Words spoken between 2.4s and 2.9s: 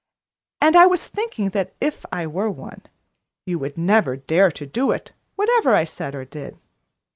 one,